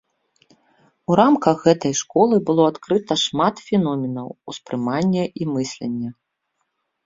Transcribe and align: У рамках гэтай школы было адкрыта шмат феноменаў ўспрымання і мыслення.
У 1.11 1.17
рамках 1.19 1.55
гэтай 1.65 1.93
школы 2.01 2.35
было 2.49 2.63
адкрыта 2.71 3.13
шмат 3.27 3.55
феноменаў 3.69 4.27
ўспрымання 4.55 5.23
і 5.43 5.51
мыслення. 5.55 6.09